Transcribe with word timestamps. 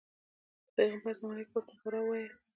د 0.03 0.03
پیغمبر 0.75 0.99
په 1.13 1.17
زمانه 1.17 1.41
کې 1.45 1.49
یې 1.49 1.53
ورته 1.55 1.73
حرا 1.81 2.01
ویل. 2.03 2.31